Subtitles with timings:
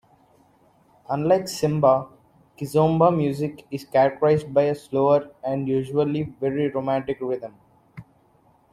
[1.11, 2.09] Unlike semba,
[2.57, 7.53] kizomba music is characterized by a slower and usually very romantic rhythm.